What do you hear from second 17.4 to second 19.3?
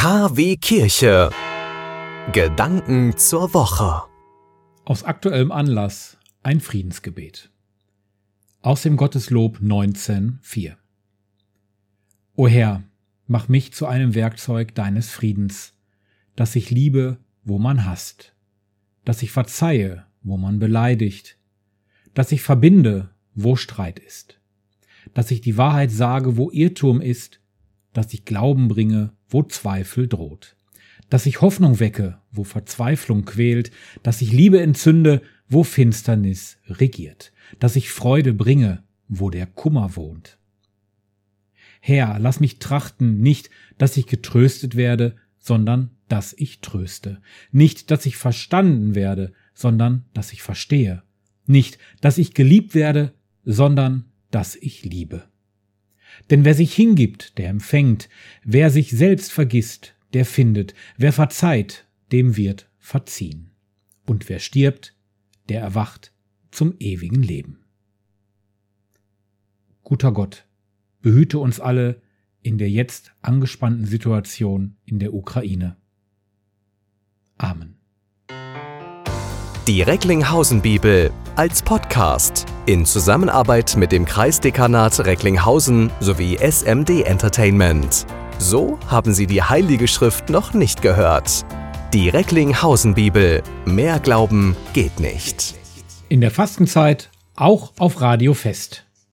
wo man hasst, dass